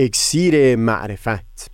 اکسیر 0.00 0.76
معرفت. 0.76 1.70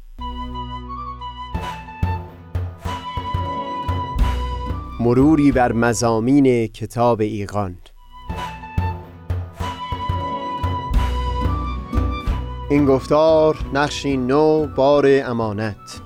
مروری 5.00 5.52
بر 5.52 5.72
مزامین 5.72 6.66
کتاب 6.66 7.20
ایقان 7.20 7.76
این 12.70 12.86
گفتار 12.86 13.58
نقشی 13.74 14.16
نو 14.16 14.66
بار 14.66 15.06
امانت. 15.24 16.00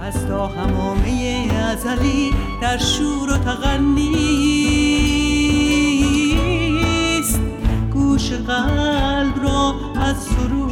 از 0.00 0.26
تا 0.26 0.46
همامه 0.46 1.48
ازلی 1.70 2.30
در 2.62 2.78
شور 2.78 3.32
و 3.32 3.38
تغنیست 3.38 4.72
گوش 7.92 8.32
قلب 8.32 9.42
را 9.42 9.74
از 9.96 10.16
سروش 10.16 10.71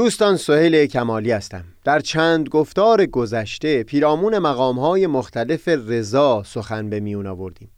دوستان 0.00 0.36
سهیل 0.36 0.86
کمالی 0.86 1.30
هستم. 1.30 1.64
در 1.84 2.00
چند 2.00 2.48
گفتار 2.48 3.06
گذشته 3.06 3.82
پیرامون 3.82 4.38
مقامهای 4.38 5.06
مختلف 5.06 5.68
رضا 5.68 6.42
سخن 6.46 6.90
به 6.90 7.00
میون 7.00 7.26
آوردیم. 7.26 7.70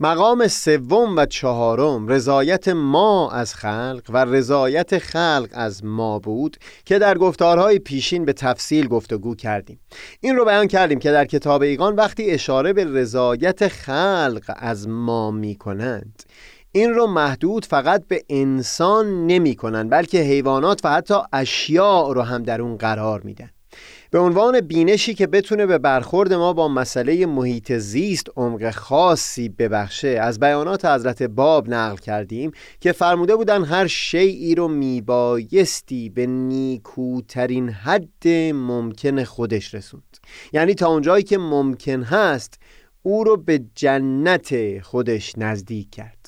مقام 0.00 0.48
سوم 0.48 1.16
و 1.16 1.26
چهارم 1.26 2.08
رضایت 2.08 2.68
ما 2.68 3.30
از 3.30 3.54
خلق 3.54 4.02
و 4.08 4.24
رضایت 4.24 4.98
خلق 4.98 5.48
از 5.52 5.84
ما 5.84 6.18
بود 6.18 6.56
که 6.84 6.98
در 6.98 7.18
گفتارهای 7.18 7.78
پیشین 7.78 8.24
به 8.24 8.32
تفصیل 8.32 8.86
گفتگو 8.86 9.34
کردیم. 9.34 9.80
این 10.20 10.36
رو 10.36 10.44
بیان 10.44 10.66
کردیم 10.66 10.98
که 10.98 11.10
در 11.10 11.24
کتاب 11.24 11.62
ایگان 11.62 11.94
وقتی 11.94 12.30
اشاره 12.30 12.72
به 12.72 12.84
رضایت 12.84 13.68
خلق 13.68 14.54
از 14.56 14.88
ما 14.88 15.30
می 15.30 15.54
کنند 15.54 16.22
این 16.74 16.94
رو 16.94 17.06
محدود 17.06 17.64
فقط 17.64 18.06
به 18.08 18.24
انسان 18.28 19.26
نمی 19.26 19.54
کنند 19.54 19.90
بلکه 19.90 20.18
حیوانات 20.18 20.84
و 20.84 20.88
حتی 20.88 21.14
اشیاء 21.32 22.12
رو 22.12 22.22
هم 22.22 22.42
در 22.42 22.62
اون 22.62 22.76
قرار 22.76 23.20
میدن. 23.20 23.50
به 24.10 24.18
عنوان 24.18 24.60
بینشی 24.60 25.14
که 25.14 25.26
بتونه 25.26 25.66
به 25.66 25.78
برخورد 25.78 26.32
ما 26.32 26.52
با 26.52 26.68
مسئله 26.68 27.26
محیط 27.26 27.72
زیست 27.72 28.26
عمق 28.36 28.70
خاصی 28.70 29.48
ببخشه 29.48 30.08
از 30.08 30.40
بیانات 30.40 30.84
حضرت 30.84 31.22
باب 31.22 31.68
نقل 31.68 31.96
کردیم 31.96 32.52
که 32.80 32.92
فرموده 32.92 33.36
بودن 33.36 33.64
هر 33.64 33.86
شیعی 33.86 34.54
رو 34.54 34.68
میبایستی 34.68 36.08
به 36.08 36.26
نیکوترین 36.26 37.68
حد 37.68 38.28
ممکن 38.54 39.24
خودش 39.24 39.74
رسوند. 39.74 40.16
یعنی 40.52 40.74
تا 40.74 40.88
اونجایی 40.88 41.24
که 41.24 41.38
ممکن 41.38 42.02
هست 42.02 42.58
او 43.02 43.24
رو 43.24 43.36
به 43.36 43.64
جنت 43.74 44.80
خودش 44.80 45.38
نزدیک 45.38 45.90
کرد. 45.90 46.21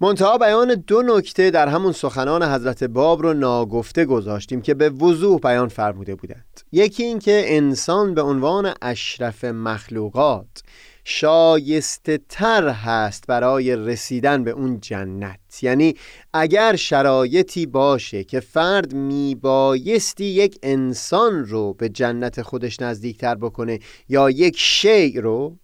منتها 0.00 0.38
بیان 0.38 0.74
دو 0.74 1.02
نکته 1.02 1.50
در 1.50 1.68
همون 1.68 1.92
سخنان 1.92 2.42
حضرت 2.42 2.84
باب 2.84 3.22
رو 3.22 3.34
ناگفته 3.34 4.04
گذاشتیم 4.04 4.62
که 4.62 4.74
به 4.74 4.90
وضوح 4.90 5.40
بیان 5.40 5.68
فرموده 5.68 6.14
بودند. 6.14 6.60
یکی 6.72 7.02
این 7.02 7.18
که 7.18 7.44
انسان 7.46 8.14
به 8.14 8.22
عنوان 8.22 8.74
اشرف 8.82 9.44
مخلوقات 9.44 10.62
شایسته 11.08 12.20
تر 12.28 12.68
هست 12.68 13.24
برای 13.26 13.76
رسیدن 13.76 14.44
به 14.44 14.50
اون 14.50 14.80
جنت. 14.80 15.62
یعنی 15.62 15.94
اگر 16.32 16.76
شرایطی 16.76 17.66
باشه 17.66 18.24
که 18.24 18.40
فرد 18.40 18.94
میبایستی 18.94 20.24
یک 20.24 20.58
انسان 20.62 21.44
رو 21.44 21.74
به 21.74 21.88
جنت 21.88 22.42
خودش 22.42 22.80
نزدیکتر 22.80 23.34
بکنه 23.34 23.78
یا 24.08 24.30
یک 24.30 24.58
شیع 24.58 25.20
رو 25.20 25.56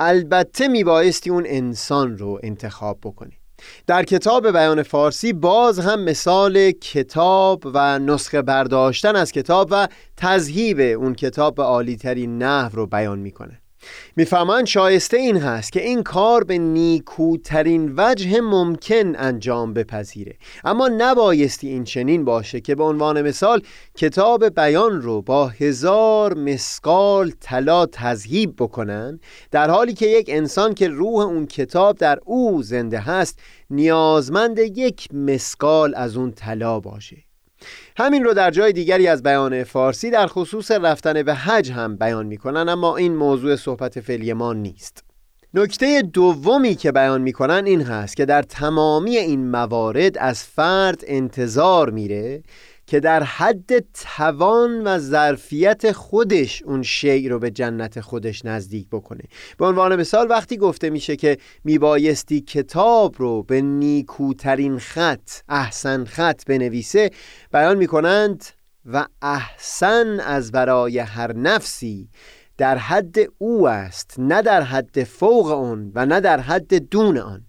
البته 0.00 0.68
میبایستی 0.68 1.30
اون 1.30 1.44
انسان 1.46 2.18
رو 2.18 2.40
انتخاب 2.42 2.98
بکنه. 3.02 3.37
در 3.86 4.04
کتاب 4.04 4.50
بیان 4.50 4.82
فارسی 4.82 5.32
باز 5.32 5.78
هم 5.78 6.04
مثال 6.04 6.70
کتاب 6.70 7.62
و 7.74 7.98
نسخه 7.98 8.42
برداشتن 8.42 9.16
از 9.16 9.32
کتاب 9.32 9.68
و 9.70 9.88
تذهیب 10.16 10.80
اون 10.80 11.14
کتاب 11.14 11.54
به 11.54 11.62
عالیترین 11.62 12.42
نحو 12.42 12.76
رو 12.76 12.86
بیان 12.86 13.18
می‌کنه. 13.18 13.60
می‌فهمند 14.16 14.66
شایسته 14.66 15.16
این 15.16 15.36
هست 15.36 15.72
که 15.72 15.82
این 15.82 16.02
کار 16.02 16.44
به 16.44 16.58
نیکوترین 16.58 17.94
وجه 17.96 18.40
ممکن 18.40 19.16
انجام 19.16 19.74
بپذیره. 19.74 20.36
اما 20.64 20.88
نبایستی 20.88 21.68
این 21.68 21.84
چنین 21.84 22.24
باشه 22.24 22.60
که 22.60 22.74
به 22.74 22.84
عنوان 22.84 23.22
مثال 23.22 23.62
کتاب 23.96 24.48
بیان 24.54 25.02
رو 25.02 25.22
با 25.22 25.48
هزار 25.48 26.34
مسقال 26.34 27.32
طلا 27.40 27.86
تذهیب 27.86 28.54
بکنن 28.58 29.20
در 29.50 29.70
حالی 29.70 29.94
که 29.94 30.06
یک 30.06 30.26
انسان 30.28 30.74
که 30.74 30.88
روح 30.88 31.24
اون 31.24 31.46
کتاب 31.46 31.98
در 31.98 32.18
او 32.24 32.62
زنده 32.62 32.98
هست 32.98 33.38
نیازمند 33.70 34.58
یک 34.58 35.08
مسقال 35.14 35.94
از 35.94 36.16
اون 36.16 36.32
طلا 36.32 36.80
باشه. 36.80 37.27
همین 38.00 38.24
رو 38.24 38.34
در 38.34 38.50
جای 38.50 38.72
دیگری 38.72 39.06
از 39.06 39.22
بیان 39.22 39.64
فارسی 39.64 40.10
در 40.10 40.26
خصوص 40.26 40.70
رفتن 40.70 41.22
به 41.22 41.34
حج 41.34 41.70
هم 41.70 41.96
بیان 41.96 42.26
می‌کنن 42.26 42.68
اما 42.68 42.96
این 42.96 43.16
موضوع 43.16 43.56
صحبت 43.56 44.00
فعلی 44.00 44.32
ما 44.32 44.52
نیست. 44.52 45.04
نکته 45.54 46.02
دومی 46.02 46.74
که 46.74 46.92
بیان 46.92 47.20
می‌کنن 47.20 47.62
این 47.66 47.82
هست 47.82 48.16
که 48.16 48.24
در 48.24 48.42
تمامی 48.42 49.16
این 49.16 49.50
موارد 49.50 50.18
از 50.18 50.42
فرد 50.44 51.04
انتظار 51.06 51.90
میره 51.90 52.42
که 52.88 53.00
در 53.00 53.22
حد 53.22 53.92
توان 53.94 54.86
و 54.86 54.98
ظرفیت 54.98 55.92
خودش 55.92 56.62
اون 56.62 56.82
شیع 56.82 57.28
رو 57.28 57.38
به 57.38 57.50
جنت 57.50 58.00
خودش 58.00 58.44
نزدیک 58.44 58.88
بکنه. 58.92 59.22
به 59.58 59.66
عنوان 59.66 59.96
مثال 59.96 60.30
وقتی 60.30 60.56
گفته 60.56 60.90
میشه 60.90 61.16
که 61.16 61.38
میبایستی 61.64 62.40
کتاب 62.40 63.14
رو 63.18 63.42
به 63.42 63.60
نیکوترین 63.60 64.78
خط 64.78 65.30
احسن 65.48 66.04
خط 66.04 66.44
بنویسه 66.46 67.10
بیان 67.52 67.78
می‌کنند 67.78 68.44
و 68.86 69.06
احسن 69.22 70.20
از 70.20 70.52
برای 70.52 70.98
هر 70.98 71.32
نفسی 71.32 72.08
در 72.58 72.78
حد 72.78 73.16
او 73.38 73.68
است 73.68 74.14
نه 74.18 74.42
در 74.42 74.62
حد 74.62 75.04
فوق 75.04 75.46
اون 75.46 75.92
و 75.94 76.06
نه 76.06 76.20
در 76.20 76.40
حد 76.40 76.74
دون 76.74 77.18
آن. 77.18 77.47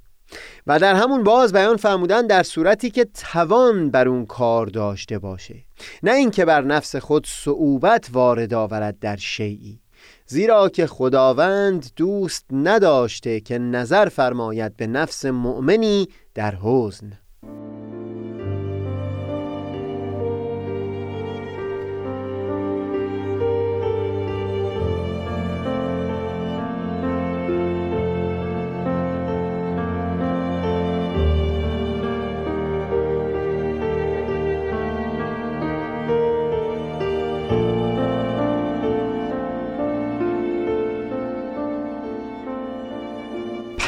و 0.69 0.79
در 0.79 0.95
همون 0.95 1.23
باز 1.23 1.53
بیان 1.53 1.77
فرمودن 1.77 2.27
در 2.27 2.43
صورتی 2.43 2.89
که 2.89 3.05
توان 3.05 3.91
بر 3.91 4.07
اون 4.07 4.25
کار 4.25 4.65
داشته 4.65 5.19
باشه. 5.19 5.55
نه 6.03 6.11
اینکه 6.11 6.45
بر 6.45 6.61
نفس 6.61 6.95
خود 6.95 7.27
صعوبت 7.27 8.09
وارد 8.13 8.53
آورد 8.53 8.99
در 8.99 9.15
شیعی 9.15 9.79
زیرا 10.25 10.69
که 10.69 10.87
خداوند 10.87 11.91
دوست 11.95 12.45
نداشته 12.51 13.39
که 13.39 13.57
نظر 13.57 14.09
فرماید 14.09 14.77
به 14.77 14.87
نفس 14.87 15.25
مؤمنی 15.25 16.07
در 16.35 16.55
حزن. 16.55 17.11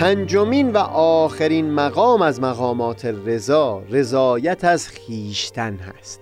پنجمین 0.01 0.71
و 0.71 0.77
آخرین 0.77 1.71
مقام 1.71 2.21
از 2.21 2.41
مقامات 2.41 3.05
رضا 3.05 3.83
رضایت 3.89 4.63
از 4.63 4.87
خیشتن 4.87 5.75
هست. 5.75 6.19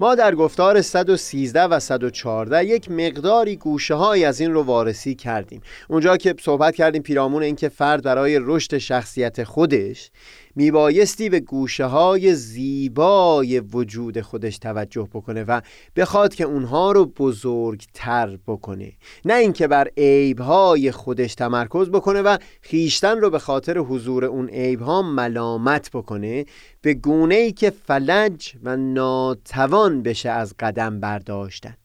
ما 0.00 0.14
در 0.14 0.34
گفتار 0.34 0.82
113 0.82 1.62
و 1.62 1.80
114 1.80 2.64
یک 2.64 2.90
مقداری 2.90 3.56
گوشه 3.56 3.94
های 3.94 4.24
از 4.24 4.40
این 4.40 4.52
رو 4.52 4.62
وارسی 4.62 5.14
کردیم. 5.14 5.60
اونجا 5.88 6.16
که 6.16 6.34
صحبت 6.40 6.74
کردیم 6.74 7.02
پیرامون 7.02 7.42
اینکه 7.42 7.68
فرد 7.68 8.02
برای 8.02 8.38
رشد 8.42 8.78
شخصیت 8.78 9.44
خودش 9.44 10.10
میبایستی 10.56 11.28
به 11.28 11.40
گوشه 11.40 11.84
های 11.84 12.34
زیبای 12.34 13.60
وجود 13.60 14.20
خودش 14.20 14.58
توجه 14.58 15.08
بکنه 15.12 15.44
و 15.44 15.60
بخواد 15.96 16.34
که 16.34 16.44
اونها 16.44 16.92
رو 16.92 17.06
بزرگتر 17.06 18.38
بکنه. 18.46 18.92
نه 19.24 19.34
اینکه 19.34 19.68
بر 19.68 19.88
عیبهای 19.96 20.92
خودش 20.92 21.34
تمرکز 21.34 21.90
بکنه 21.90 22.22
و 22.22 22.36
خیشتن 22.60 23.18
رو 23.18 23.30
به 23.30 23.38
خاطر 23.38 23.78
حضور 23.78 24.24
اون 24.24 24.48
عیبها 24.48 25.02
ملامت 25.02 25.90
بکنه 25.92 26.44
به 26.82 26.94
گونه 26.94 27.34
ای 27.34 27.52
که 27.52 27.70
فلج 27.70 28.54
و 28.62 28.76
ناتوان 28.76 30.02
بشه 30.02 30.30
از 30.30 30.54
قدم 30.58 31.00
برداشتن. 31.00 31.79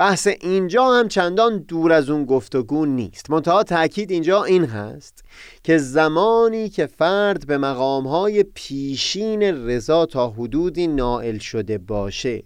بحث 0.00 0.28
اینجا 0.40 0.92
هم 0.92 1.08
چندان 1.08 1.58
دور 1.58 1.92
از 1.92 2.10
اون 2.10 2.24
گفتگو 2.24 2.86
نیست. 2.86 3.30
منتها 3.30 3.62
تاکید 3.62 4.10
اینجا 4.10 4.44
این 4.44 4.64
هست 4.64 5.24
که 5.62 5.78
زمانی 5.78 6.68
که 6.68 6.86
فرد 6.86 7.46
به 7.46 7.58
مقامهای 7.58 8.42
پیشین 8.42 9.42
رضا 9.42 10.06
تا 10.06 10.30
حدودی 10.30 10.86
نائل 10.86 11.38
شده 11.38 11.78
باشه 11.78 12.42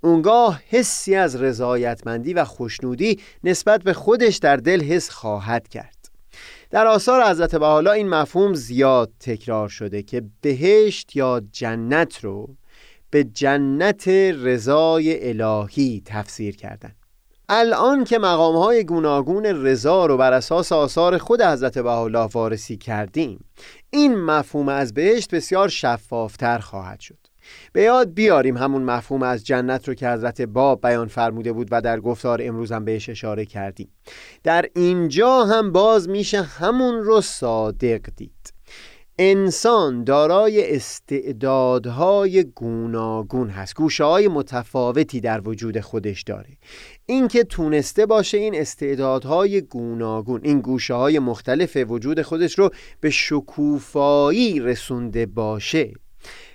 اونگاه 0.00 0.60
حسی 0.68 1.14
از 1.14 1.42
رضایتمندی 1.42 2.34
و 2.34 2.44
خوشنودی 2.44 3.20
نسبت 3.44 3.82
به 3.82 3.92
خودش 3.92 4.36
در 4.36 4.56
دل 4.56 4.82
حس 4.82 5.10
خواهد 5.10 5.68
کرد. 5.68 6.10
در 6.70 6.86
آثار 6.86 7.30
حضرت 7.30 7.54
بحالا 7.54 7.92
این 7.92 8.08
مفهوم 8.08 8.54
زیاد 8.54 9.12
تکرار 9.20 9.68
شده 9.68 10.02
که 10.02 10.22
بهشت 10.40 11.16
یا 11.16 11.42
جنت 11.52 12.24
رو 12.24 12.56
به 13.12 13.24
جنت 13.24 14.08
رضای 14.08 15.28
الهی 15.28 16.02
تفسیر 16.06 16.56
کردند. 16.56 16.96
الان 17.48 18.04
که 18.04 18.18
مقام 18.18 18.56
های 18.56 18.84
گوناگون 18.84 19.46
رضا 19.46 20.06
رو 20.06 20.16
بر 20.16 20.32
اساس 20.32 20.72
آثار 20.72 21.18
خود 21.18 21.42
حضرت 21.42 21.78
بهاءالله 21.78 22.26
وارسی 22.26 22.76
کردیم 22.76 23.44
این 23.90 24.14
مفهوم 24.14 24.68
از 24.68 24.94
بهشت 24.94 25.34
بسیار 25.34 25.68
شفافتر 25.68 26.58
خواهد 26.58 27.00
شد. 27.00 27.18
به 27.72 27.82
یاد 27.82 28.14
بیاریم 28.14 28.56
همون 28.56 28.82
مفهوم 28.82 29.22
از 29.22 29.44
جنت 29.44 29.88
رو 29.88 29.94
که 29.94 30.08
حضرت 30.08 30.42
باب 30.42 30.80
بیان 30.80 31.08
فرموده 31.08 31.52
بود 31.52 31.68
و 31.70 31.80
در 31.80 32.00
گفتار 32.00 32.40
امروز 32.42 32.72
هم 32.72 32.84
بهش 32.84 33.08
اشاره 33.08 33.44
کردیم. 33.44 33.88
در 34.42 34.66
اینجا 34.76 35.44
هم 35.44 35.72
باز 35.72 36.08
میشه 36.08 36.42
همون 36.42 36.94
رو 36.94 37.20
صادق 37.20 38.00
دید. 38.16 38.51
انسان 39.18 40.04
دارای 40.04 40.76
استعدادهای 40.76 42.44
گوناگون 42.44 43.48
هست. 43.48 43.74
گوشه 43.74 44.04
های 44.04 44.28
متفاوتی 44.28 45.20
در 45.20 45.48
وجود 45.48 45.80
خودش 45.80 46.22
داره. 46.22 46.58
اینکه 47.06 47.44
تونسته 47.44 48.06
باشه 48.06 48.38
این 48.38 48.54
استعدادهای 48.54 49.60
گوناگون 49.60 50.40
این 50.44 50.60
گوشه 50.60 50.94
های 50.94 51.18
مختلف 51.18 51.76
وجود 51.88 52.22
خودش 52.22 52.58
رو 52.58 52.70
به 53.00 53.10
شکوفایی 53.10 54.60
رسونده 54.60 55.26
باشه 55.26 55.92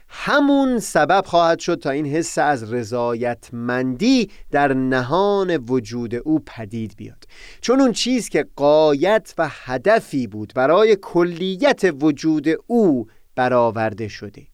همون 0.10 0.80
سبب 0.80 1.26
خواهد 1.26 1.60
شد 1.60 1.76
تا 1.76 1.90
این 1.90 2.06
حس 2.06 2.38
از 2.38 2.74
رضایتمندی 2.74 4.30
در 4.52 4.74
نهان 4.74 5.58
وجود 5.58 6.16
او 6.16 6.40
پدید 6.40 6.94
بیاد. 6.98 7.24
چون 7.62 7.82
اون 7.82 7.92
چیز 7.92 8.30
که 8.30 8.46
قایت 8.56 9.34
و 9.38 9.50
هدفی 9.52 10.28
بود 10.28 10.54
برای 10.56 10.98
کلیت 11.02 11.82
وجود 12.02 12.48
او 12.68 13.08
برآورده 13.36 14.08
شده. 14.08 14.48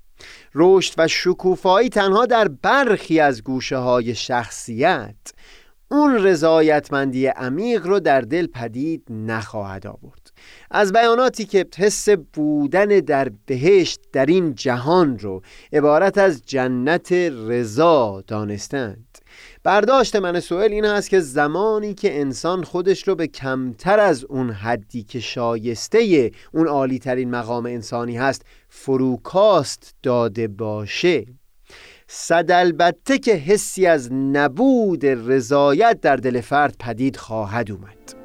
رشد 0.56 0.94
و 0.98 1.08
شکوفایی 1.08 1.90
تنها 1.90 2.26
در 2.26 2.48
برخی 2.48 3.20
از 3.20 3.44
گوشه 3.44 3.78
های 3.78 4.16
شخصیت 4.16 5.16
اون 5.92 6.24
رضایتمندی 6.24 7.28
عمیق 7.28 7.88
رو 7.88 8.00
در 8.00 8.22
دل 8.22 8.48
پدید 8.48 9.04
نخواهد 9.10 9.88
آورد. 9.88 10.23
از 10.76 10.94
بیاناتی 10.94 11.46
که 11.46 11.66
حس 11.78 12.10
بودن 12.10 12.86
در 12.86 13.32
بهشت 13.46 14.00
در 14.12 14.26
این 14.26 14.56
جهان 14.56 15.20
رو 15.20 15.42
عبارت 15.74 16.18
از 16.18 16.42
جنت 16.46 17.12
رضا 17.48 18.24
دانستند. 18.28 19.18
برداشت 19.64 20.16
من 20.16 20.40
سوال 20.40 20.72
این 20.72 20.86
هست 20.86 21.10
که 21.10 21.20
زمانی 21.20 21.94
که 21.94 22.20
انسان 22.20 22.64
خودش 22.64 23.08
رو 23.08 23.16
به 23.16 23.28
کمتر 23.28 24.00
از 24.00 24.24
اون 24.24 24.50
حدی 24.50 25.04
که 25.04 25.20
شایسته 25.20 26.32
اون 26.54 26.68
عالی 26.68 27.00
ترین 27.00 27.30
مقام 27.30 27.66
انسانی 27.66 28.18
هست 28.18 28.42
فروکاست 28.70 29.96
داده 30.04 30.48
باشه. 30.48 31.26
صد 32.08 32.52
البته 32.52 33.18
که 33.18 33.34
حسی 33.34 33.86
از 33.86 34.14
نبود 34.14 35.06
رضایت 35.06 36.02
در 36.02 36.16
دل 36.16 36.42
فرد 36.42 36.76
پدید 36.80 37.18
خواهد 37.18 37.72
اومد. 37.72 38.23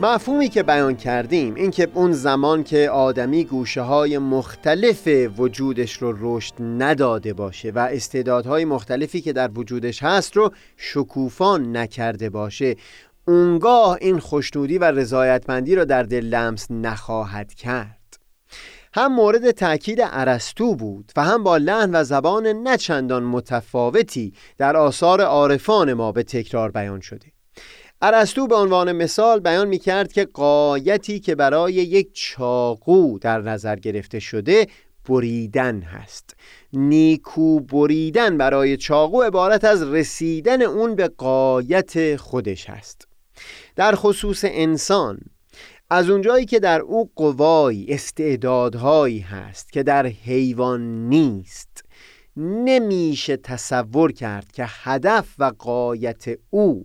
مفهومی 0.00 0.48
که 0.48 0.62
بیان 0.62 0.96
کردیم 0.96 1.54
اینکه 1.54 1.88
اون 1.94 2.12
زمان 2.12 2.64
که 2.64 2.90
آدمی 2.90 3.44
گوشه 3.44 3.80
های 3.80 4.18
مختلف 4.18 5.08
وجودش 5.38 5.92
رو 5.92 6.16
رشد 6.20 6.54
نداده 6.60 7.32
باشه 7.32 7.70
و 7.70 7.78
استعدادهای 7.78 8.64
مختلفی 8.64 9.20
که 9.20 9.32
در 9.32 9.50
وجودش 9.54 10.02
هست 10.02 10.36
رو 10.36 10.50
شکوفان 10.76 11.76
نکرده 11.76 12.30
باشه 12.30 12.76
اونگاه 13.28 13.98
این 14.00 14.18
خوشنودی 14.18 14.78
و 14.78 14.84
رضایتمندی 14.84 15.76
رو 15.76 15.84
در 15.84 16.02
دل 16.02 16.24
لمس 16.24 16.70
نخواهد 16.70 17.54
کرد. 17.54 18.18
هم 18.94 19.14
مورد 19.14 19.50
تاکید 19.50 19.98
ارسطو 20.02 20.74
بود 20.74 21.12
و 21.16 21.24
هم 21.24 21.42
با 21.42 21.56
لحن 21.56 21.90
و 21.94 22.04
زبان 22.04 22.46
نچندان 22.46 23.22
متفاوتی 23.22 24.32
در 24.58 24.76
آثار 24.76 25.20
عارفان 25.20 25.92
ما 25.92 26.12
به 26.12 26.22
تکرار 26.22 26.70
بیان 26.70 27.00
شده. 27.00 27.33
ارسطو 28.02 28.46
به 28.46 28.54
عنوان 28.54 28.92
مثال 28.92 29.40
بیان 29.40 29.68
می 29.68 29.78
کرد 29.78 30.12
که 30.12 30.24
قایتی 30.24 31.20
که 31.20 31.34
برای 31.34 31.72
یک 31.72 32.10
چاقو 32.12 33.18
در 33.18 33.40
نظر 33.40 33.76
گرفته 33.76 34.20
شده 34.20 34.66
بریدن 35.08 35.80
هست. 35.80 36.36
نیکو 36.72 37.60
بریدن 37.60 38.38
برای 38.38 38.76
چاقو 38.76 39.22
عبارت 39.22 39.64
از 39.64 39.82
رسیدن 39.82 40.62
اون 40.62 40.94
به 40.94 41.08
قایت 41.08 42.16
خودش 42.16 42.70
هست. 42.70 43.08
در 43.76 43.94
خصوص 43.94 44.44
انسان 44.44 45.18
از 45.90 46.10
اونجایی 46.10 46.44
که 46.44 46.60
در 46.60 46.80
او 46.80 47.10
قوایی 47.16 47.86
استعدادهایی 47.88 49.18
هست 49.18 49.72
که 49.72 49.82
در 49.82 50.06
حیوان 50.06 51.08
نیست 51.08 51.84
نمیشه 52.36 53.36
تصور 53.36 54.12
کرد 54.12 54.52
که 54.52 54.64
هدف 54.68 55.34
و 55.38 55.52
قایت 55.58 56.24
او 56.50 56.84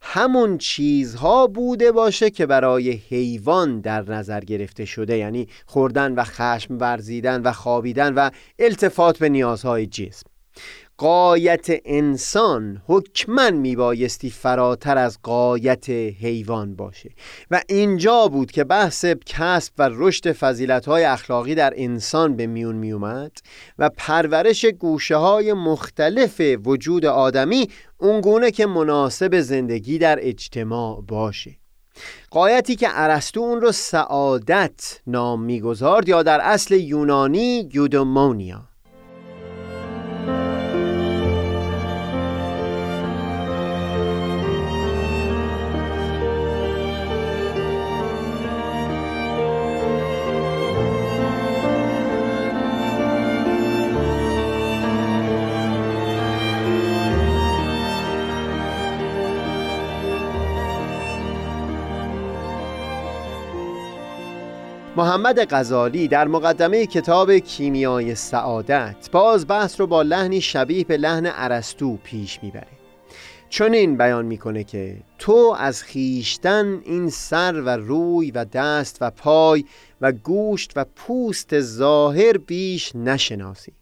همون 0.00 0.58
چیزها 0.58 1.46
بوده 1.46 1.92
باشه 1.92 2.30
که 2.30 2.46
برای 2.46 2.90
حیوان 2.90 3.80
در 3.80 4.10
نظر 4.10 4.40
گرفته 4.40 4.84
شده 4.84 5.16
یعنی 5.16 5.48
خوردن 5.66 6.14
و 6.14 6.24
خشم 6.24 6.78
ورزیدن 6.78 7.42
و 7.42 7.52
خوابیدن 7.52 8.14
و 8.14 8.30
التفات 8.58 9.18
به 9.18 9.28
نیازهای 9.28 9.86
جسم. 9.86 10.30
قایت 10.98 11.66
انسان 11.84 12.82
حکما 12.86 13.50
میبایستی 13.50 14.30
فراتر 14.30 14.98
از 14.98 15.18
قایت 15.22 15.90
حیوان 15.90 16.76
باشه. 16.76 17.10
و 17.50 17.62
اینجا 17.68 18.28
بود 18.28 18.50
که 18.50 18.64
بحث 18.64 19.04
کسب 19.04 19.72
و 19.78 19.90
رشد 19.92 20.32
فضیلتهای 20.32 21.04
اخلاقی 21.04 21.54
در 21.54 21.72
انسان 21.76 22.36
به 22.36 22.46
میون 22.46 22.76
میومد 22.76 23.32
و 23.78 23.90
پرورش 23.96 24.64
گوشه 24.64 25.16
های 25.16 25.52
مختلف 25.52 26.40
وجود 26.64 27.04
آدمی 27.04 27.68
اونگونه 27.98 28.50
که 28.50 28.66
مناسب 28.66 29.40
زندگی 29.40 29.98
در 29.98 30.18
اجتماع 30.20 31.02
باشه. 31.08 31.56
قایتی 32.30 32.76
که 32.76 32.88
ارسطو 32.90 33.40
اون 33.40 33.60
رو 33.60 33.72
سعادت 33.72 35.00
نام 35.06 35.42
می‌گذارد 35.42 36.08
یا 36.08 36.22
در 36.22 36.40
اصل 36.40 36.74
یونانی 36.74 37.68
یودومونیا. 37.72 38.75
محمد 64.96 65.54
غزالی 65.54 66.08
در 66.08 66.28
مقدمه 66.28 66.86
کتاب 66.86 67.32
کیمیای 67.32 68.14
سعادت 68.14 69.08
باز 69.12 69.46
بحث 69.46 69.80
رو 69.80 69.86
با 69.86 70.02
لحنی 70.02 70.40
شبیه 70.40 70.84
به 70.84 70.96
لحن 70.96 71.26
ارسطو 71.26 71.96
پیش 71.96 72.38
می‌بره. 72.42 72.66
چون 73.48 73.74
این 73.74 73.96
بیان 73.96 74.24
می‌کنه 74.24 74.64
که 74.64 74.96
تو 75.18 75.56
از 75.58 75.82
خیشتن 75.82 76.80
این 76.84 77.10
سر 77.10 77.60
و 77.60 77.68
روی 77.68 78.30
و 78.30 78.44
دست 78.44 78.98
و 79.00 79.10
پای 79.10 79.64
و 80.00 80.12
گوشت 80.12 80.72
و 80.76 80.84
پوست 80.96 81.60
ظاهر 81.60 82.38
بیش 82.38 82.96
نشناسی 82.96 83.72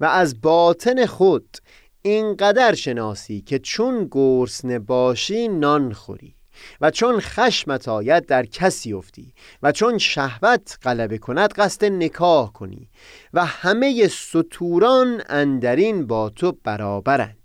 و 0.00 0.04
از 0.04 0.40
باطن 0.40 1.06
خود 1.06 1.56
اینقدر 2.02 2.74
شناسی 2.74 3.40
که 3.40 3.58
چون 3.58 4.08
گرسنه 4.10 4.78
باشی 4.78 5.48
نان 5.48 5.92
خوری. 5.92 6.34
و 6.80 6.90
چون 6.90 7.20
خشمت 7.20 7.88
آید 7.88 8.26
در 8.26 8.46
کسی 8.46 8.92
افتی 8.92 9.32
و 9.62 9.72
چون 9.72 9.98
شهوت 9.98 10.78
غلبه 10.82 11.18
کند 11.18 11.52
قصد 11.52 11.84
نکاح 11.84 12.52
کنی 12.52 12.88
و 13.34 13.44
همه 13.44 14.08
سطوران 14.08 15.22
اندرین 15.28 16.06
با 16.06 16.30
تو 16.30 16.52
برابرند. 16.64 17.39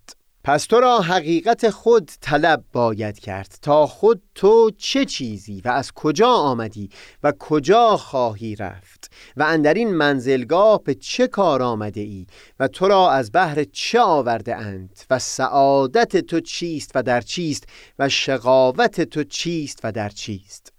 پس 0.46 0.66
تو 0.66 0.80
را 0.80 1.00
حقیقت 1.00 1.70
خود 1.70 2.12
طلب 2.22 2.64
باید 2.74 3.20
کرد 3.20 3.58
تا 3.62 3.88
خود 3.88 4.22
تو 4.36 4.72
چه 4.78 5.06
چیزی 5.06 5.62
و 5.66 5.70
از 5.70 5.92
کجا 5.92 6.30
آمدی 6.30 6.90
و 7.24 7.34
کجا 7.40 7.98
خواهی 7.98 8.56
رفت 8.56 9.12
و 9.38 9.44
اندرین 9.44 9.94
منزلگاه 9.94 10.84
به 10.84 10.94
چه 10.94 11.28
کار 11.28 11.62
آمده 11.62 12.02
ای 12.02 12.28
و 12.60 12.68
تو 12.68 12.88
را 12.88 13.12
از 13.12 13.32
بحر 13.34 13.64
چه 13.64 14.00
آورده 14.00 14.56
اند 14.56 15.00
و 15.10 15.20
سعادت 15.20 16.18
تو 16.18 16.40
چیست 16.40 16.92
و 16.96 17.04
در 17.04 17.22
چیست 17.22 17.64
و 18.00 18.10
شقاوت 18.10 19.02
تو 19.02 19.24
چیست 19.24 19.80
و 19.84 19.92
در 19.92 20.10
چیست؟ 20.10 20.72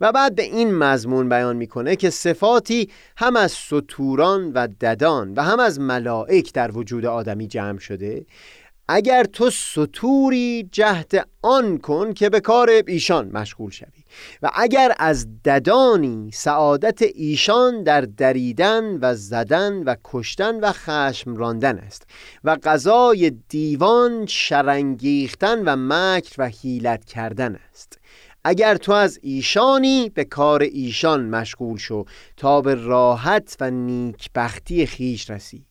و 0.00 0.12
بعد 0.12 0.34
به 0.34 0.42
این 0.42 0.74
مضمون 0.74 1.28
بیان 1.28 1.56
می‌کنه 1.56 1.96
که 1.96 2.10
صفاتی 2.10 2.90
هم 3.16 3.36
از 3.36 3.52
سطوران 3.52 4.52
و 4.52 4.66
ددان 4.80 5.34
و 5.34 5.42
هم 5.42 5.60
از 5.60 5.80
ملائک 5.80 6.52
در 6.52 6.76
وجود 6.76 7.06
آدمی 7.06 7.46
جمع 7.46 7.78
شده 7.78 8.26
اگر 8.88 9.24
تو 9.24 9.50
سطوری 9.50 10.68
جهت 10.72 11.28
آن 11.42 11.78
کن 11.78 12.12
که 12.12 12.30
به 12.30 12.40
کار 12.40 12.70
ایشان 12.86 13.30
مشغول 13.32 13.70
شوی. 13.70 14.04
و 14.42 14.50
اگر 14.54 14.94
از 14.98 15.42
ددانی 15.42 16.30
سعادت 16.34 17.02
ایشان 17.02 17.82
در 17.82 18.00
دریدن 18.00 18.98
و 19.00 19.14
زدن 19.14 19.82
و 19.82 19.94
کشتن 20.04 20.60
و 20.60 20.72
خشم 20.72 21.36
راندن 21.36 21.78
است 21.78 22.02
و 22.44 22.56
غذای 22.56 23.30
دیوان 23.48 24.26
شرنگیختن 24.26 25.62
و 25.64 25.76
مکر 25.78 26.34
و 26.38 26.48
حیلت 26.48 27.04
کردن 27.04 27.58
است. 27.70 27.98
اگر 28.44 28.76
تو 28.76 28.92
از 28.92 29.18
ایشانی 29.22 30.08
به 30.14 30.24
کار 30.24 30.62
ایشان 30.62 31.24
مشغول 31.24 31.78
شو 31.78 32.04
تا 32.36 32.60
به 32.60 32.74
راحت 32.74 33.56
و 33.60 33.70
نیکبختی 33.70 34.86
خیش 34.86 35.30
رسی. 35.30 35.67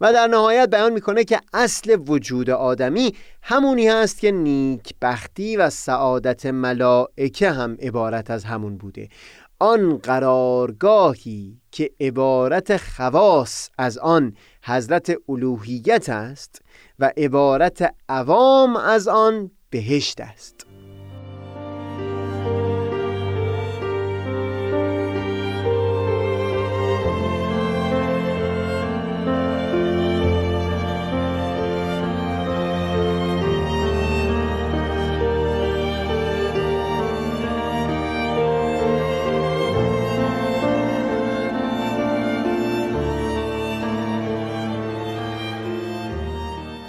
و 0.00 0.12
در 0.12 0.26
نهایت 0.26 0.70
بیان 0.70 0.92
می‌کنه 0.92 1.24
که 1.24 1.40
اصل 1.52 1.98
وجود 2.06 2.50
آدمی 2.50 3.14
همونی 3.42 3.88
هست 3.88 4.20
که 4.20 4.30
نیک 4.30 4.94
بختی 5.02 5.56
و 5.56 5.70
سعادت 5.70 6.46
ملائکه 6.46 7.50
هم 7.50 7.76
عبارت 7.80 8.30
از 8.30 8.44
همون 8.44 8.78
بوده. 8.78 9.08
آن 9.58 9.98
قرارگاهی 9.98 11.60
که 11.70 11.90
عبارت 12.00 12.76
خواص 12.76 13.70
از 13.78 13.98
آن 13.98 14.36
حضرت 14.64 15.16
الوهیت 15.28 16.08
است 16.08 16.62
و 16.98 17.12
عبارت 17.16 17.94
عوام 18.08 18.76
از 18.76 19.08
آن 19.08 19.50
بهشت 19.70 20.20
است. 20.20 20.67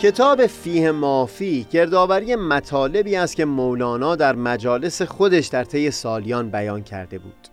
کتاب 0.01 0.47
فیه 0.47 0.91
مافی 0.91 1.67
گردآوری 1.71 2.35
مطالبی 2.35 3.15
است 3.15 3.35
که 3.35 3.45
مولانا 3.45 4.15
در 4.15 4.35
مجالس 4.35 5.01
خودش 5.01 5.47
در 5.47 5.63
طی 5.63 5.91
سالیان 5.91 6.49
بیان 6.49 6.83
کرده 6.83 7.19
بود. 7.19 7.47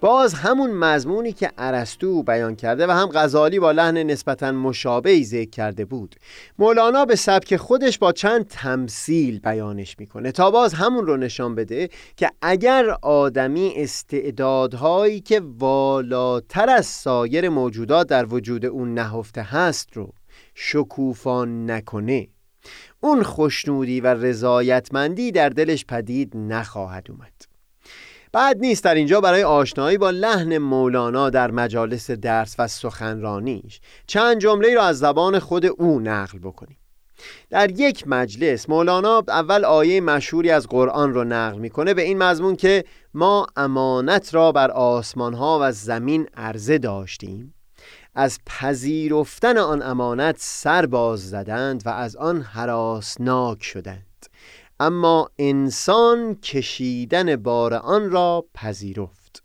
باز 0.00 0.34
همون 0.34 0.70
مضمونی 0.70 1.32
که 1.32 1.50
ارسطو 1.58 2.22
بیان 2.22 2.56
کرده 2.56 2.86
و 2.86 2.90
هم 2.90 3.08
غزالی 3.14 3.58
با 3.58 3.72
لحن 3.72 3.98
نسبتا 3.98 4.52
مشابهی 4.52 5.24
ذکر 5.24 5.50
کرده 5.50 5.84
بود. 5.84 6.16
مولانا 6.58 7.04
به 7.04 7.16
سبک 7.16 7.56
خودش 7.56 7.98
با 7.98 8.12
چند 8.12 8.46
تمثیل 8.48 9.38
بیانش 9.40 9.96
می‌کنه 9.98 10.32
تا 10.32 10.50
باز 10.50 10.74
همون 10.74 11.06
رو 11.06 11.16
نشان 11.16 11.54
بده 11.54 11.88
که 12.16 12.30
اگر 12.42 12.96
آدمی 13.02 13.72
استعدادهایی 13.76 15.20
که 15.20 15.42
والاتر 15.58 16.70
از 16.70 16.86
سایر 16.86 17.48
موجودات 17.48 18.06
در 18.06 18.26
وجود 18.34 18.66
اون 18.66 18.94
نهفته 18.94 19.42
هست 19.42 19.96
رو 19.96 20.12
شکوفان 20.54 21.70
نکنه. 21.70 22.28
اون 23.00 23.22
خوشنودی 23.22 24.00
و 24.00 24.06
رضایتمندی 24.06 25.32
در 25.32 25.48
دلش 25.48 25.84
پدید 25.84 26.36
نخواهد 26.36 27.10
اومد. 27.10 27.32
بعد 28.32 28.58
نیست 28.58 28.84
در 28.84 28.94
اینجا 28.94 29.20
برای 29.20 29.42
آشنایی 29.42 29.98
با 29.98 30.10
لحن 30.10 30.58
مولانا 30.58 31.30
در 31.30 31.50
مجالس 31.50 32.10
درس 32.10 32.54
و 32.58 32.68
سخنرانیش 32.68 33.80
چند 34.06 34.40
جمله 34.40 34.74
را 34.74 34.82
از 34.82 34.98
زبان 34.98 35.38
خود 35.38 35.66
او 35.66 36.00
نقل 36.00 36.38
بکنیم. 36.38 36.76
در 37.50 37.70
یک 37.70 38.04
مجلس 38.08 38.68
مولانا 38.68 39.22
اول 39.28 39.64
آیه 39.64 40.00
مشهوری 40.00 40.50
از 40.50 40.66
قرآن 40.66 41.14
رو 41.14 41.24
نقل 41.24 41.58
می‌کنه 41.58 41.94
به 41.94 42.02
این 42.02 42.18
مضمون 42.18 42.56
که 42.56 42.84
ما 43.14 43.46
امانت 43.56 44.34
را 44.34 44.52
بر 44.52 44.70
آسمان 44.70 45.34
ها 45.34 45.58
و 45.62 45.72
زمین 45.72 46.28
عرضه 46.36 46.78
داشتیم. 46.78 47.54
از 48.14 48.38
پذیرفتن 48.46 49.58
آن 49.58 49.82
امانت 49.82 50.36
سر 50.38 50.86
باز 50.86 51.30
زدند 51.30 51.82
و 51.86 51.88
از 51.88 52.16
آن 52.16 52.42
حراسناک 52.42 53.62
شدند. 53.62 54.26
اما 54.80 55.30
انسان 55.38 56.34
کشیدن 56.34 57.36
بار 57.36 57.74
آن 57.74 58.10
را 58.10 58.44
پذیرفت. 58.54 59.42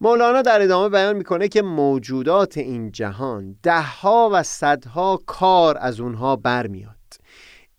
مولانا 0.00 0.42
در 0.42 0.62
ادامه 0.62 0.88
بیان 0.88 1.16
می‌کنه 1.16 1.48
که 1.48 1.62
موجودات 1.62 2.58
این 2.58 2.92
جهان 2.92 3.56
دهها 3.62 4.30
و 4.32 4.42
صدها 4.42 5.20
کار 5.26 5.78
از 5.80 6.00
اونها 6.00 6.36
برمیاد. 6.36 6.96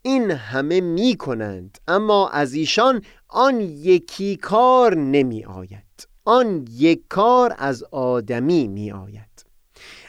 این 0.02 0.30
همه 0.30 0.80
می‌کنند 0.80 1.78
اما 1.88 2.28
از 2.28 2.54
ایشان 2.54 3.02
آن 3.28 3.60
یکی 3.60 4.36
کار 4.36 4.94
نمی 4.94 5.44
آید 5.44 6.08
آن 6.24 6.66
یک 6.70 7.02
کار 7.08 7.54
از 7.58 7.84
آدمی 7.90 8.68
می 8.68 8.92
آید 8.92 9.33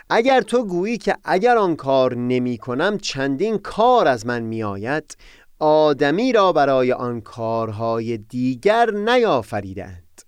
اگر 0.10 0.42
تو 0.42 0.66
گویی 0.66 0.98
که 0.98 1.16
اگر 1.24 1.58
آن 1.58 1.76
کار 1.76 2.16
نمی 2.16 2.58
کنم 2.58 2.98
چندین 2.98 3.58
کار 3.58 4.08
از 4.08 4.26
من 4.26 4.42
می 4.42 4.64
آید 4.64 5.18
آدمی 5.60 6.34
را 6.34 6.54
برای 6.54 6.92
آن 6.92 7.22
کارهای 7.22 8.18
دیگر 8.18 8.92
نیافریدند 8.92 10.22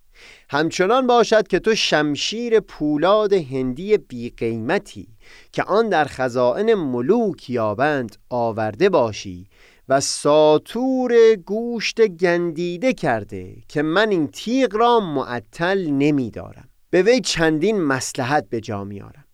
همچنان 0.49 1.07
باشد 1.07 1.47
که 1.47 1.59
تو 1.59 1.75
شمشیر 1.75 2.59
پولاد 2.59 3.33
هندی 3.33 3.97
بیقیمتی 3.97 5.07
که 5.51 5.63
آن 5.63 5.89
در 5.89 6.05
خزائن 6.05 6.73
ملوک 6.73 7.49
یابند 7.49 8.15
آورده 8.29 8.89
باشی 8.89 9.47
و 9.89 9.99
ساتور 9.99 11.35
گوشت 11.35 12.07
گندیده 12.07 12.93
کرده 12.93 13.55
که 13.67 13.81
من 13.81 14.09
این 14.09 14.27
تیغ 14.27 14.75
را 14.75 14.99
معطل 14.99 15.89
نمی 15.89 16.31
دارم. 16.31 16.69
به 16.89 17.01
وی 17.03 17.21
چندین 17.21 17.81
مسلحت 17.81 18.49
به 18.49 18.61
جا 18.61 18.83
میارم 18.83 19.26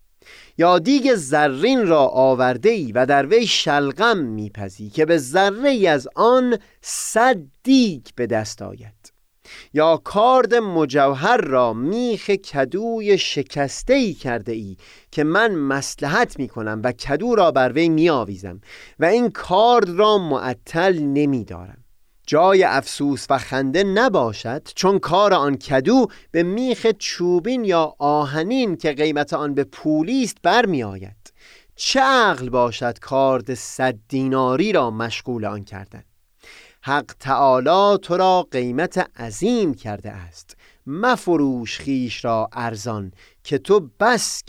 یا 0.58 0.78
دیگ 0.78 1.14
زرین 1.14 1.86
را 1.86 2.06
آورده 2.06 2.70
ای 2.70 2.92
و 2.92 3.06
در 3.06 3.26
وی 3.26 3.46
شلغم 3.46 4.18
میپزی 4.18 4.90
که 4.90 5.06
به 5.06 5.18
ذره 5.18 5.68
ای 5.68 5.86
از 5.86 6.08
آن 6.14 6.58
صد 6.80 7.36
دیگ 7.62 8.06
به 8.16 8.26
دست 8.26 8.62
آید. 8.62 9.14
یا 9.72 9.96
کارد 9.96 10.54
مجوهر 10.54 11.36
را 11.36 11.72
میخ 11.72 12.30
کدوی 12.30 13.18
شکسته 13.18 13.94
ای 13.94 14.14
کرده 14.14 14.52
ای 14.52 14.76
که 15.10 15.24
من 15.24 15.54
مسلحت 15.54 16.38
می 16.38 16.48
کنم 16.48 16.80
و 16.84 16.92
کدو 16.92 17.34
را 17.34 17.50
بر 17.50 17.72
وی 17.72 17.88
می 17.88 18.10
آویزم 18.10 18.60
و 18.98 19.04
این 19.04 19.30
کارد 19.30 19.88
را 19.88 20.18
معطل 20.18 20.98
نمی 20.98 21.44
دارم 21.44 21.83
جای 22.26 22.64
افسوس 22.64 23.26
و 23.30 23.38
خنده 23.38 23.84
نباشد 23.84 24.68
چون 24.74 24.98
کار 24.98 25.34
آن 25.34 25.56
کدو 25.56 26.06
به 26.30 26.42
میخ 26.42 26.86
چوبین 26.98 27.64
یا 27.64 27.94
آهنین 27.98 28.76
که 28.76 28.92
قیمت 28.92 29.32
آن 29.32 29.54
به 29.54 29.64
پولی 29.64 30.22
است 30.22 30.36
برمی 30.42 30.82
آید 30.82 31.32
چه 31.76 32.00
عقل 32.00 32.48
باشد 32.48 32.98
کارد 32.98 33.54
صد 33.54 33.94
دیناری 34.08 34.72
را 34.72 34.90
مشغول 34.90 35.44
آن 35.44 35.64
کردن. 35.64 36.04
حق 36.82 37.14
تعالی 37.20 37.98
تو 38.02 38.16
را 38.16 38.48
قیمت 38.50 39.20
عظیم 39.20 39.74
کرده 39.74 40.10
است. 40.10 40.56
مفروش 40.86 41.78
خیش 41.78 42.24
را 42.24 42.48
ارزان 42.52 43.12
که 43.44 43.58
تو 43.58 43.90
بس 44.00 44.42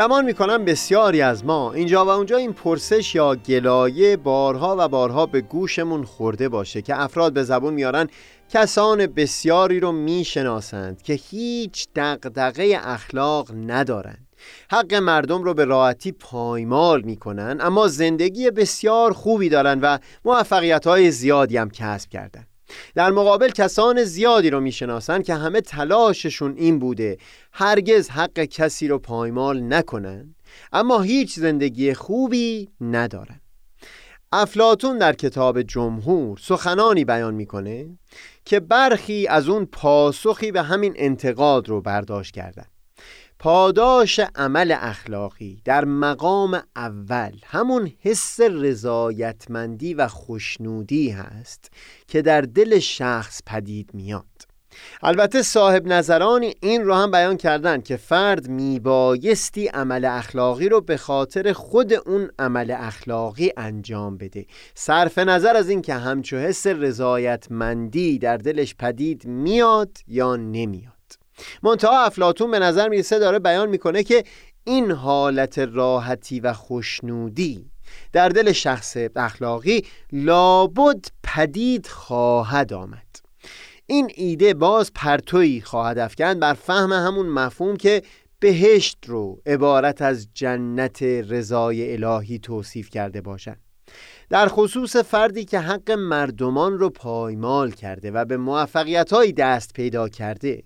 گمان 0.00 0.24
می‌کنم 0.24 0.64
بسیاری 0.64 1.22
از 1.22 1.44
ما 1.44 1.72
اینجا 1.72 2.04
و 2.04 2.08
اونجا 2.08 2.36
این 2.36 2.52
پرسش 2.52 3.14
یا 3.14 3.34
گلایه 3.34 4.16
بارها 4.16 4.76
و 4.78 4.88
بارها 4.88 5.26
به 5.26 5.40
گوشمون 5.40 6.04
خورده 6.04 6.48
باشه 6.48 6.82
که 6.82 7.00
افراد 7.00 7.32
به 7.32 7.42
زبون 7.42 7.74
میارن 7.74 8.08
کسان 8.48 9.06
بسیاری 9.06 9.80
رو 9.80 9.92
می‌شناسند 9.92 11.02
که 11.02 11.12
هیچ 11.12 11.88
دقدقه 11.96 12.78
اخلاق 12.82 13.50
ندارند. 13.66 14.26
حق 14.70 14.94
مردم 14.94 15.42
رو 15.42 15.54
به 15.54 15.64
راحتی 15.64 16.12
پایمال 16.12 17.02
می‌کنن 17.02 17.56
اما 17.60 17.88
زندگی 17.88 18.50
بسیار 18.50 19.12
خوبی 19.12 19.48
دارن 19.48 19.80
و 19.80 19.98
موفقیت 20.24 20.86
های 20.86 21.10
زیادی 21.10 21.56
هم 21.56 21.70
کسب 21.70 22.10
کردن. 22.10 22.46
در 22.94 23.10
مقابل 23.10 23.48
کسان 23.48 24.04
زیادی 24.04 24.50
رو 24.50 24.60
می‌شناسن 24.60 25.22
که 25.22 25.34
همه 25.34 25.60
تلاششون 25.60 26.54
این 26.56 26.78
بوده 26.78 27.18
هرگز 27.52 28.08
حق 28.08 28.44
کسی 28.44 28.88
رو 28.88 28.98
پایمال 28.98 29.74
نکنن 29.74 30.34
اما 30.72 31.00
هیچ 31.00 31.34
زندگی 31.34 31.94
خوبی 31.94 32.68
ندارن. 32.80 33.40
افلاتون 34.32 34.98
در 34.98 35.12
کتاب 35.12 35.62
جمهور 35.62 36.38
سخنانی 36.38 37.04
بیان 37.04 37.34
می‌کنه 37.34 37.98
که 38.44 38.60
برخی 38.60 39.26
از 39.26 39.48
اون 39.48 39.64
پاسخی 39.64 40.52
به 40.52 40.62
همین 40.62 40.92
انتقاد 40.96 41.68
رو 41.68 41.80
برداشت 41.80 42.34
کردن. 42.34 42.66
پاداش 43.42 44.20
عمل 44.34 44.74
اخلاقی 44.80 45.62
در 45.64 45.84
مقام 45.84 46.62
اول 46.76 47.32
همون 47.44 47.92
حس 48.00 48.40
رضایتمندی 48.40 49.94
و 49.94 50.08
خوشنودی 50.08 51.10
هست 51.10 51.70
که 52.08 52.22
در 52.22 52.40
دل 52.40 52.78
شخص 52.78 53.40
پدید 53.46 53.90
میاد. 53.94 54.24
البته 55.02 55.42
صاحب 55.42 55.86
نظرانی 55.86 56.54
این 56.62 56.84
رو 56.84 56.94
هم 56.94 57.10
بیان 57.10 57.36
کردن 57.36 57.80
که 57.80 57.96
فرد 57.96 58.48
میبایستی 58.48 59.66
عمل 59.66 60.04
اخلاقی 60.04 60.68
رو 60.68 60.80
به 60.80 60.96
خاطر 60.96 61.52
خود 61.52 61.92
اون 61.92 62.30
عمل 62.38 62.74
اخلاقی 62.78 63.52
انجام 63.56 64.16
بده. 64.16 64.46
صرف 64.74 65.18
نظر 65.18 65.56
از 65.56 65.68
این 65.68 65.82
که 65.82 65.94
همچو 65.94 66.36
حس 66.36 66.66
رضایتمندی 66.66 68.18
در 68.18 68.36
دلش 68.36 68.74
پدید 68.74 69.26
میاد 69.26 69.98
یا 70.06 70.36
نمیاد. 70.36 70.99
منتها 71.62 72.04
افلاتون 72.04 72.50
به 72.50 72.58
نظر 72.58 72.88
می‌رسه 72.88 73.18
داره 73.18 73.38
بیان 73.38 73.68
می‌کنه 73.68 74.02
که 74.02 74.24
این 74.64 74.90
حالت 74.90 75.58
راحتی 75.58 76.40
و 76.40 76.52
خوشنودی 76.52 77.70
در 78.12 78.28
دل 78.28 78.52
شخص 78.52 78.96
اخلاقی 79.16 79.84
لابد 80.12 81.04
پدید 81.22 81.86
خواهد 81.86 82.72
آمد. 82.72 83.06
این 83.86 84.10
ایده 84.14 84.54
باز 84.54 84.92
پرتوی 84.94 85.60
خواهد 85.60 85.98
افکند 85.98 86.40
بر 86.40 86.54
فهم 86.54 86.92
همون 86.92 87.26
مفهوم 87.26 87.76
که 87.76 88.02
بهشت 88.40 88.98
رو 89.06 89.40
عبارت 89.46 90.02
از 90.02 90.28
جنت 90.34 91.02
رضای 91.02 91.92
الهی 91.92 92.38
توصیف 92.38 92.90
کرده 92.90 93.20
باشند 93.20 93.60
در 94.28 94.48
خصوص 94.48 94.96
فردی 94.96 95.44
که 95.44 95.58
حق 95.58 95.90
مردمان 95.90 96.78
رو 96.78 96.90
پایمال 96.90 97.70
کرده 97.70 98.10
و 98.10 98.24
به 98.24 98.36
موفقیت 98.36 99.12
دست 99.32 99.72
پیدا 99.72 100.08
کرده 100.08 100.62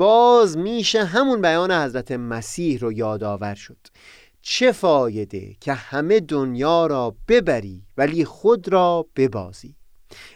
باز 0.00 0.58
میشه 0.58 1.04
همون 1.04 1.40
بیان 1.42 1.72
حضرت 1.72 2.12
مسیح 2.12 2.78
رو 2.78 2.92
یادآور 2.92 3.54
شد. 3.54 3.76
چه 4.42 4.72
فایده 4.72 5.56
که 5.60 5.72
همه 5.72 6.20
دنیا 6.20 6.86
را 6.86 7.16
ببری 7.28 7.82
ولی 7.96 8.24
خود 8.24 8.68
را 8.68 9.06
ببازی؟ 9.16 9.76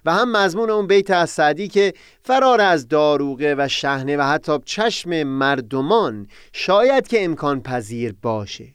و 0.05 0.13
هم 0.13 0.37
مضمون 0.37 0.71
اون 0.71 0.87
بیت 0.87 1.11
از 1.11 1.31
سعدی 1.31 1.69
که 1.69 1.95
فرار 2.23 2.61
از 2.61 2.89
داروغه 2.89 3.55
و 3.59 3.69
شهنه 3.69 4.17
و 4.17 4.23
حتی 4.23 4.59
چشم 4.65 5.23
مردمان 5.23 6.27
شاید 6.53 7.09
که 7.09 7.25
امکان 7.25 7.63
پذیر 7.63 8.15
باشه. 8.23 8.75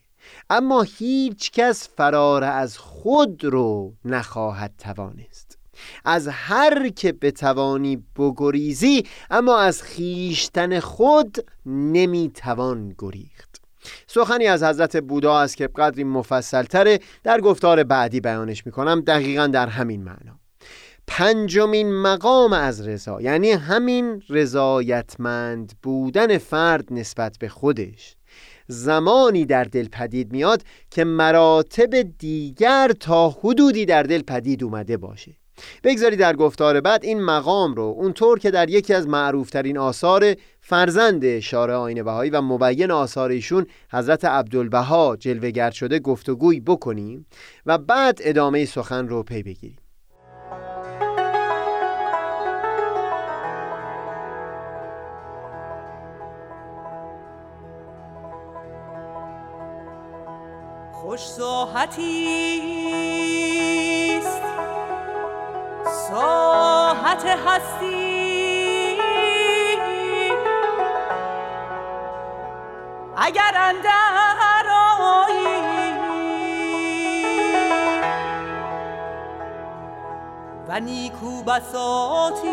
اما 0.49 0.82
هیچ 0.82 1.52
کس 1.52 1.89
فرار 1.97 2.43
از 2.43 2.78
خود 2.78 3.43
رو 3.43 3.93
نخواهد 4.06 4.73
توانست. 4.78 5.48
از 6.05 6.27
هر 6.27 6.89
که 6.89 7.11
بتوانی 7.11 8.03
بگریزی 8.17 9.03
اما 9.29 9.57
از 9.57 9.83
خیشتن 9.83 10.79
خود 10.79 11.37
نمی‌توان 11.65 12.95
گریخت. 12.97 13.61
سخنی 14.07 14.47
از 14.47 14.63
حضرت 14.63 14.97
بودا 14.97 15.39
است 15.39 15.57
که 15.57 15.69
قدری 15.75 16.03
مفصلتره 16.03 16.99
در 17.23 17.41
گفتار 17.41 17.83
بعدی 17.83 18.19
بیانش 18.19 18.65
می‌کنم 18.65 19.01
دقیقا 19.01 19.47
در 19.47 19.67
همین 19.67 20.03
معنا. 20.03 20.39
پنجمین 21.07 22.01
مقام 22.01 22.53
از 22.53 22.87
رضا 22.87 23.21
یعنی 23.21 23.51
همین 23.51 24.23
رضایتمند 24.29 25.73
بودن 25.83 26.37
فرد 26.37 26.93
نسبت 26.93 27.37
به 27.39 27.49
خودش 27.49 28.15
زمانی 28.67 29.45
در 29.45 29.63
دل 29.63 29.87
پدید 29.87 30.31
میاد 30.31 30.63
که 30.91 31.03
مراتب 31.03 32.01
دیگر 32.01 32.91
تا 32.99 33.29
حدودی 33.29 33.85
در 33.85 34.03
دل 34.03 34.21
پدید 34.21 34.63
اومده 34.63 34.97
باشه. 34.97 35.38
بگذاری 35.84 36.15
در 36.15 36.36
گفتار 36.36 36.82
بعد 36.82 37.04
این 37.04 37.22
مقام 37.22 37.74
رو 37.74 37.95
اونطور 37.98 38.39
که 38.39 38.52
در 38.52 38.69
یکی 38.69 38.93
از 38.93 39.08
معروفترین 39.08 39.78
آثار 39.78 40.36
فرزند 40.62 41.39
شارع 41.39 41.74
آین 41.74 42.04
بهایی 42.04 42.32
و 42.32 42.41
مبین 42.41 42.91
آثار 42.91 43.30
ایشون 43.30 43.65
حضرت 43.91 44.26
عبدالبها 44.26 45.17
جلوگر 45.19 45.72
شده 45.72 46.00
گفتگوی 46.00 46.60
بکنیم 46.60 47.26
و 47.65 47.78
بعد 47.78 48.19
ادامه 48.22 48.65
سخن 48.65 49.08
رو 49.08 49.24
پی 49.24 49.43
بگیریم. 49.43 49.78
خوش 61.10 61.22
ساحت 66.10 67.26
هستی. 67.26 68.98
اگر 73.17 73.54
اندر 73.56 74.19
و 80.69 80.80
نیکو 80.80 81.43
بساتیست 81.43 82.50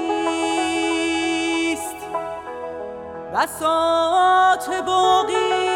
بسات 3.34 4.82
باقی 4.86 5.75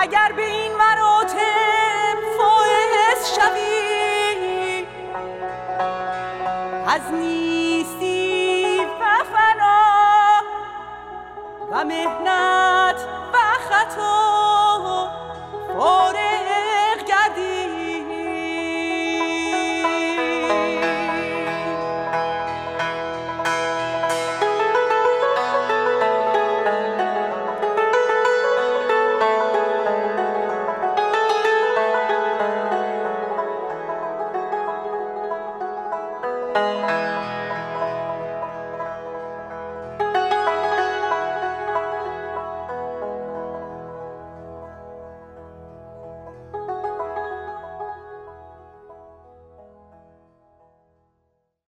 اگر 0.00 0.32
به 0.36 0.42
این 0.42 0.72
مراتب 0.76 2.18
فائز 2.38 3.34
شوی 3.34 4.86
از 6.86 7.12
نیستی 7.12 8.78
و 8.78 9.24
فنا 9.24 10.42
و 11.72 11.84
مهنت 11.84 12.87